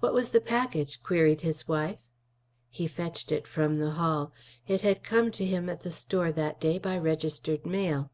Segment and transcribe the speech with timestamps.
[0.00, 2.08] "What was the package?" queried his wife.
[2.70, 4.32] He fetched it from the hall.
[4.66, 8.10] It had come to him at the store that day by registered mail.